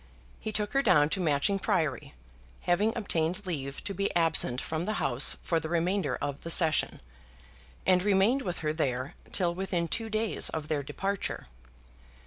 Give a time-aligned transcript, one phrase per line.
[0.39, 2.15] He took her down to Matching Priory,
[2.61, 7.01] having obtained leave to be absent from the House for the remainder of the Session,
[7.85, 11.45] and remained with her there till within two days of their departure.